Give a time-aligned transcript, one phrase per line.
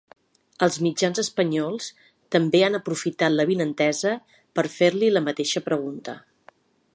[0.67, 1.89] Els mitjans espanyols
[2.37, 4.15] també han aprofitat l’avinentesa
[4.59, 6.17] per fer-li la mateixa pregunta.